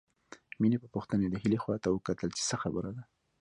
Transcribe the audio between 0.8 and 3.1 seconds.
په پوښتنې د هيلې خواته وکتل چې څه خبره ده